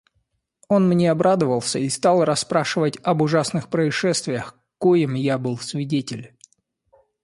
[0.67, 6.35] Он мне обрадовался и стал расспрашивать об ужасных происшествиях, коим я был свидетель.